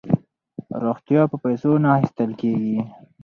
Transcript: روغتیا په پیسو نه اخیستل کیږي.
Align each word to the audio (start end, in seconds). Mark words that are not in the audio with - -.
روغتیا 0.83 1.21
په 1.31 1.37
پیسو 1.43 1.71
نه 1.83 1.89
اخیستل 1.97 2.31
کیږي. 2.41 2.77